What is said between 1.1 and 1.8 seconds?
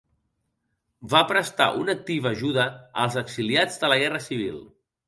Va prestar